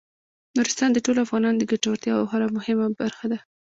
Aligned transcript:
نورستان 0.55 0.89
د 0.93 0.97
ټولو 1.05 1.19
افغانانو 1.25 1.59
د 1.59 1.63
ګټورتیا 1.71 2.09
یوه 2.13 2.29
خورا 2.29 2.47
مهمه 2.57 2.87
برخه 3.01 3.25
ده. 3.31 3.39